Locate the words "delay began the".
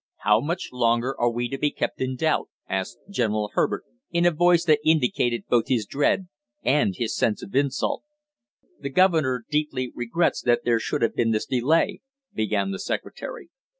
11.45-12.79